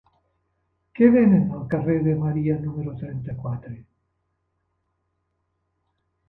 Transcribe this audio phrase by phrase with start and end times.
[0.99, 3.75] Què venen al carrer de Maria número trenta-quatre?